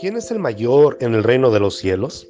¿Quién 0.00 0.16
es 0.16 0.30
el 0.30 0.38
mayor 0.38 0.96
en 1.00 1.14
el 1.14 1.24
reino 1.24 1.50
de 1.50 1.60
los 1.60 1.76
cielos? 1.76 2.28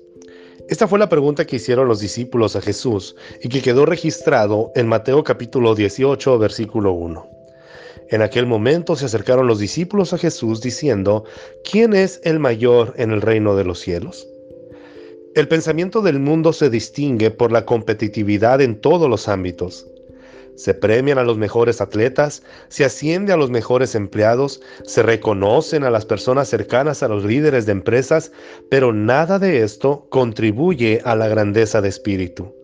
Esta 0.68 0.88
fue 0.88 0.98
la 0.98 1.08
pregunta 1.08 1.46
que 1.46 1.56
hicieron 1.56 1.88
los 1.88 2.00
discípulos 2.00 2.56
a 2.56 2.60
Jesús 2.60 3.16
y 3.42 3.48
que 3.48 3.62
quedó 3.62 3.86
registrado 3.86 4.72
en 4.74 4.88
Mateo 4.88 5.24
capítulo 5.24 5.74
18, 5.74 6.38
versículo 6.38 6.92
1. 6.92 7.30
En 8.10 8.22
aquel 8.22 8.46
momento 8.46 8.96
se 8.96 9.06
acercaron 9.06 9.46
los 9.46 9.58
discípulos 9.58 10.12
a 10.12 10.18
Jesús 10.18 10.60
diciendo, 10.60 11.24
¿quién 11.70 11.94
es 11.94 12.20
el 12.24 12.38
mayor 12.38 12.94
en 12.96 13.10
el 13.10 13.22
reino 13.22 13.56
de 13.56 13.64
los 13.64 13.80
cielos? 13.80 14.28
El 15.34 15.48
pensamiento 15.48 16.02
del 16.02 16.18
mundo 16.18 16.52
se 16.52 16.70
distingue 16.70 17.30
por 17.30 17.52
la 17.52 17.66
competitividad 17.66 18.60
en 18.60 18.80
todos 18.80 19.10
los 19.10 19.28
ámbitos. 19.28 19.86
Se 20.56 20.74
premian 20.74 21.18
a 21.18 21.22
los 21.22 21.36
mejores 21.36 21.80
atletas, 21.80 22.42
se 22.68 22.84
asciende 22.84 23.32
a 23.32 23.36
los 23.36 23.50
mejores 23.50 23.94
empleados, 23.94 24.60
se 24.84 25.02
reconocen 25.02 25.84
a 25.84 25.90
las 25.90 26.06
personas 26.06 26.48
cercanas 26.48 27.02
a 27.02 27.08
los 27.08 27.24
líderes 27.24 27.66
de 27.66 27.72
empresas, 27.72 28.32
pero 28.70 28.92
nada 28.92 29.38
de 29.38 29.62
esto 29.62 30.06
contribuye 30.10 31.02
a 31.04 31.14
la 31.14 31.28
grandeza 31.28 31.80
de 31.80 31.90
espíritu. 31.90 32.54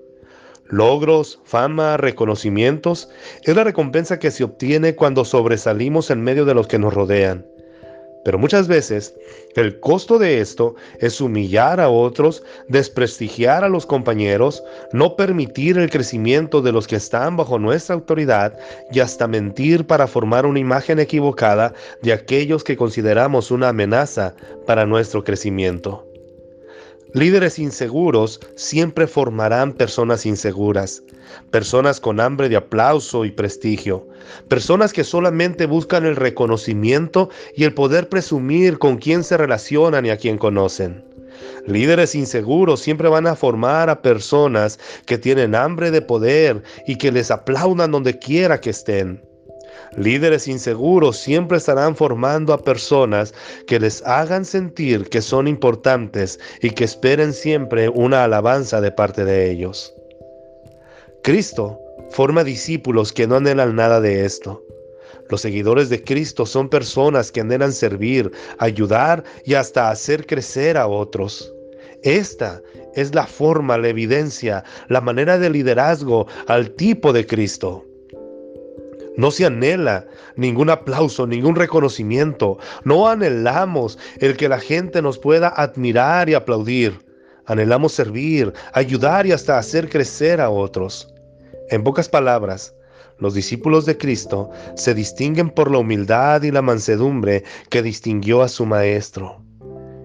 Logros, 0.67 1.39
fama, 1.45 1.99
reconocimientos 1.99 3.11
es 3.43 3.55
la 3.55 3.63
recompensa 3.65 4.19
que 4.19 4.31
se 4.31 4.43
obtiene 4.43 4.95
cuando 4.95 5.27
sobresalimos 5.27 6.11
en 6.11 6.23
medio 6.23 6.47
de 6.47 6.55
los 6.55 6.67
que 6.67 6.79
nos 6.79 6.95
rodean. 6.95 7.47
Pero 8.25 8.39
muchas 8.39 8.69
veces 8.69 9.15
el 9.57 9.81
costo 9.81 10.19
de 10.19 10.41
esto 10.41 10.75
es 11.01 11.21
humillar 11.21 11.81
a 11.81 11.89
otros, 11.89 12.43
desprestigiar 12.69 13.65
a 13.65 13.69
los 13.69 13.85
compañeros, 13.85 14.63
no 14.93 15.17
permitir 15.17 15.79
el 15.79 15.91
crecimiento 15.91 16.63
de 16.63 16.73
los 16.73 16.87
que 16.87 16.97
están 16.97 17.37
bajo 17.37 17.59
nuestra 17.59 17.95
autoridad 17.95 18.57
y 18.93 19.01
hasta 19.01 19.27
mentir 19.27 19.87
para 19.87 20.07
formar 20.07 20.47
una 20.47 20.61
imagen 20.61 21.01
equivocada 21.01 21.75
de 22.03 22.13
aquellos 22.13 22.65
que 22.65 22.77
consideramos 22.77 23.51
una 23.51 23.71
amenaza 23.71 24.35
para 24.67 24.87
nuestro 24.87 25.25
crecimiento. 25.25 26.12
Líderes 27.15 27.59
inseguros 27.59 28.41
siempre 28.57 29.07
formarán 29.07 29.75
personas 29.75 30.25
inseguras, 30.25 31.03
personas 31.51 32.01
con 32.01 32.21
hambre 32.21 32.49
de 32.49 32.57
aplauso 32.57 33.27
y 33.27 33.31
prestigio, 33.31 34.09
personas 34.49 34.95
que 34.95 35.05
solamente 35.05 35.67
buscan 35.67 36.07
el 36.07 36.17
reconocimiento 36.17 37.29
y 37.55 37.65
el 37.65 37.75
poder 37.75 38.09
presumir 38.09 38.79
con 38.79 38.97
quién 38.97 39.25
se 39.25 39.37
relacionan 39.37 40.07
y 40.07 40.11
a 40.11 40.17
quién 40.17 40.39
conocen. 40.39 41.05
Líderes 41.67 42.15
inseguros 42.15 42.81
siempre 42.81 43.11
van 43.11 43.27
a 43.27 43.37
formar 43.37 43.91
a 43.91 44.01
personas 44.01 44.79
que 45.05 45.19
tienen 45.19 45.55
hambre 45.55 45.91
de 45.91 46.01
poder 46.01 46.63
y 46.87 46.97
que 46.97 47.13
les 47.13 47.31
aplaudan 47.31 47.91
donde 47.91 48.19
quiera 48.19 48.59
que 48.59 48.71
estén. 48.71 49.23
Líderes 49.97 50.49
inseguros 50.49 51.19
siempre 51.19 51.59
estarán 51.59 51.95
formando 51.95 52.53
a 52.53 52.63
personas 52.63 53.35
que 53.67 53.79
les 53.79 54.03
hagan 54.07 54.45
sentir 54.45 55.09
que 55.09 55.21
son 55.21 55.47
importantes 55.47 56.41
y 56.61 56.71
que 56.71 56.85
esperen 56.85 57.33
siempre 57.33 57.89
una 57.89 58.25
alabanza 58.25 58.81
de 58.81 58.91
parte 58.91 59.25
de 59.25 59.51
ellos. 59.51 59.95
Cristo 61.23 61.79
forma 62.11 62.43
discípulos 62.43 63.13
que 63.13 63.27
no 63.27 63.37
anhelan 63.37 63.77
nada 63.77 64.01
de 64.01 64.25
esto. 64.25 64.63
Los 65.29 65.41
seguidores 65.41 65.89
de 65.89 66.03
Cristo 66.03 66.45
son 66.47 66.69
personas 66.69 67.31
que 67.31 67.41
anhelan 67.41 67.73
servir, 67.73 68.31
ayudar 68.59 69.25
y 69.45 69.55
hasta 69.55 69.91
hacer 69.91 70.27
crecer 70.27 70.77
a 70.77 70.87
otros. 70.87 71.53
Esta 72.03 72.61
es 72.95 73.15
la 73.15 73.27
forma, 73.27 73.79
la 73.79 73.89
evidencia, 73.89 74.65
la 74.89 75.01
manera 75.01 75.39
de 75.39 75.51
liderazgo 75.51 76.27
al 76.49 76.71
tipo 76.73 77.13
de 77.13 77.27
Cristo. 77.27 77.87
No 79.17 79.31
se 79.31 79.45
anhela 79.45 80.07
ningún 80.37 80.71
aplauso, 80.71 81.27
ningún 81.27 81.55
reconocimiento. 81.55 82.59
No 82.85 83.09
anhelamos 83.09 83.99
el 84.19 84.37
que 84.37 84.49
la 84.49 84.59
gente 84.59 85.03
nos 85.03 85.19
pueda 85.19 85.49
admirar 85.49 86.29
y 86.29 86.35
aplaudir. 86.35 86.99
Anhelamos 87.47 87.93
servir, 87.93 88.53
ayudar 88.73 89.27
y 89.27 89.33
hasta 89.33 89.59
hacer 89.59 89.89
crecer 89.89 90.41
a 90.41 90.49
otros. 90.49 91.13
En 91.71 91.83
pocas 91.83 92.09
palabras, 92.09 92.75
los 93.19 93.35
discípulos 93.35 93.87
de 93.87 93.97
Cristo 93.97 94.51
se 94.75 94.95
distinguen 94.95 95.51
por 95.51 95.71
la 95.71 95.79
humildad 95.79 96.43
y 96.43 96.51
la 96.51 96.63
mansedumbre 96.63 97.45
que 97.69 97.83
distinguió 97.83 98.43
a 98.43 98.49
su 98.49 98.65
Maestro. 98.67 99.43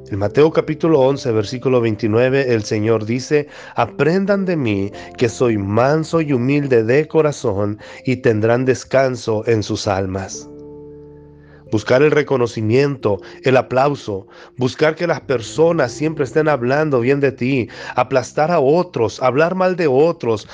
En 0.09 0.19
Mateo 0.19 0.53
capítulo 0.53 1.01
11, 1.01 1.33
versículo 1.33 1.81
29, 1.81 2.53
el 2.53 2.63
Señor 2.63 3.03
dice, 3.05 3.49
aprendan 3.75 4.45
de 4.45 4.55
mí 4.55 4.89
que 5.17 5.27
soy 5.27 5.57
manso 5.57 6.21
y 6.21 6.31
humilde 6.31 6.85
de 6.85 7.05
corazón 7.09 7.77
y 8.05 8.15
tendrán 8.15 8.63
descanso 8.63 9.45
en 9.47 9.63
sus 9.63 9.85
almas. 9.85 10.49
Buscar 11.73 12.01
el 12.01 12.11
reconocimiento, 12.11 13.19
el 13.43 13.57
aplauso, 13.57 14.27
buscar 14.55 14.95
que 14.95 15.07
las 15.07 15.19
personas 15.19 15.91
siempre 15.91 16.23
estén 16.23 16.47
hablando 16.47 17.01
bien 17.01 17.19
de 17.19 17.33
ti, 17.33 17.67
aplastar 17.97 18.49
a 18.49 18.61
otros, 18.61 19.21
hablar 19.21 19.55
mal 19.55 19.75
de 19.75 19.87
otros, 19.87 20.47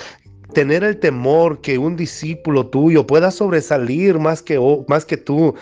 tener 0.56 0.84
el 0.84 1.00
temor 1.00 1.62
que 1.62 1.78
un 1.78 1.96
discípulo 1.96 2.66
tuyo 2.66 3.06
pueda 3.06 3.30
sobresalir 3.30 4.18
más 4.18 4.42
que, 4.42 4.60
más 4.88 5.06
que 5.06 5.18
tú. 5.18 5.54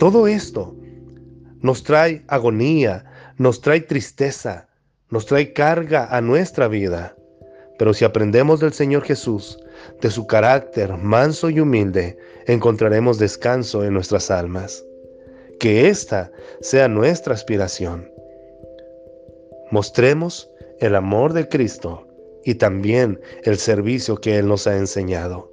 Todo 0.00 0.26
esto 0.26 0.74
nos 1.62 1.84
trae 1.84 2.24
agonía, 2.26 3.04
nos 3.38 3.60
trae 3.60 3.80
tristeza, 3.80 4.68
nos 5.10 5.26
trae 5.26 5.52
carga 5.52 6.08
a 6.14 6.20
nuestra 6.20 6.68
vida. 6.68 7.16
Pero 7.78 7.92
si 7.92 8.04
aprendemos 8.04 8.60
del 8.60 8.72
Señor 8.72 9.02
Jesús, 9.02 9.58
de 10.00 10.10
su 10.10 10.26
carácter 10.26 10.96
manso 10.96 11.50
y 11.50 11.60
humilde, 11.60 12.18
encontraremos 12.46 13.18
descanso 13.18 13.84
en 13.84 13.92
nuestras 13.92 14.30
almas. 14.30 14.84
Que 15.60 15.88
esta 15.88 16.30
sea 16.60 16.88
nuestra 16.88 17.34
aspiración. 17.34 18.10
Mostremos 19.70 20.50
el 20.80 20.94
amor 20.94 21.32
de 21.32 21.48
Cristo 21.48 22.06
y 22.44 22.54
también 22.54 23.20
el 23.42 23.58
servicio 23.58 24.16
que 24.16 24.38
Él 24.38 24.48
nos 24.48 24.66
ha 24.66 24.76
enseñado. 24.76 25.50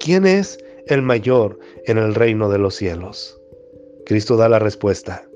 ¿Quién 0.00 0.26
es 0.26 0.58
el 0.86 1.02
mayor 1.02 1.58
en 1.86 1.98
el 1.98 2.14
reino 2.14 2.48
de 2.48 2.58
los 2.58 2.74
cielos? 2.74 3.40
Cristo 4.06 4.36
da 4.36 4.48
la 4.48 4.58
respuesta. 4.58 5.27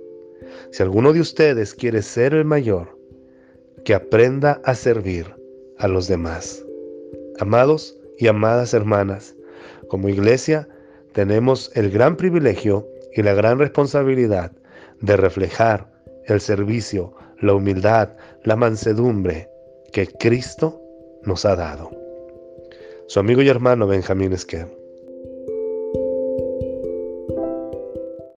Si 0.73 0.83
alguno 0.83 1.13
de 1.13 1.21
ustedes 1.21 1.75
quiere 1.75 2.01
ser 2.01 2.33
el 2.33 2.47
mayor, 2.47 2.99
que 3.85 3.95
aprenda 3.95 4.63
a 4.65 4.75
servir 4.75 5.27
a 5.79 5.87
los 5.87 6.09
demás. 6.09 6.65
Amados 7.39 7.95
y 8.19 8.27
amadas 8.27 8.73
hermanas, 8.73 9.37
como 9.89 10.09
iglesia 10.09 10.67
tenemos 11.13 11.71
el 11.75 11.91
gran 11.91 12.17
privilegio 12.17 12.89
y 13.15 13.21
la 13.23 13.35
gran 13.35 13.59
responsabilidad 13.59 14.51
de 15.03 15.19
reflejar 15.19 15.93
el 16.25 16.41
servicio, 16.41 17.13
la 17.43 17.53
humildad, 17.53 18.09
la 18.45 18.57
mansedumbre 18.57 19.51
que 19.93 20.07
Cristo 20.07 20.81
nos 21.25 21.45
ha 21.45 21.55
dado. 21.55 21.91
Su 23.09 23.21
amigo 23.21 23.43
y 23.43 23.49
hermano 23.51 23.87
Benjamín 23.87 24.33
Esquer. 24.33 24.82